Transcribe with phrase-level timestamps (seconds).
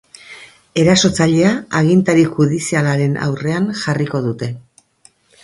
[0.83, 1.51] Erasotzailea
[1.81, 4.53] agintari judizialaren aurrean jarriko dute.